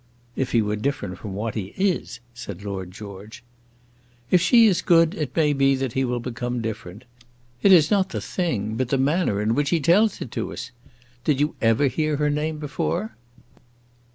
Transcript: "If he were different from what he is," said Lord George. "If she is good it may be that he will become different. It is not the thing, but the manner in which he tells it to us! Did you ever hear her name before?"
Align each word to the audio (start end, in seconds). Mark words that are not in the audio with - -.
"If 0.35 0.51
he 0.51 0.63
were 0.63 0.77
different 0.77 1.19
from 1.19 1.35
what 1.35 1.53
he 1.53 1.75
is," 1.77 2.21
said 2.33 2.63
Lord 2.65 2.89
George. 2.89 3.43
"If 4.31 4.41
she 4.41 4.65
is 4.65 4.81
good 4.81 5.13
it 5.13 5.35
may 5.35 5.53
be 5.53 5.75
that 5.75 5.93
he 5.93 6.05
will 6.05 6.19
become 6.19 6.59
different. 6.59 7.05
It 7.61 7.71
is 7.71 7.91
not 7.91 8.09
the 8.09 8.19
thing, 8.19 8.73
but 8.77 8.89
the 8.89 8.97
manner 8.97 9.39
in 9.43 9.53
which 9.53 9.69
he 9.69 9.79
tells 9.79 10.19
it 10.19 10.31
to 10.31 10.51
us! 10.53 10.71
Did 11.23 11.39
you 11.39 11.55
ever 11.61 11.85
hear 11.85 12.17
her 12.17 12.31
name 12.31 12.57
before?" 12.57 13.15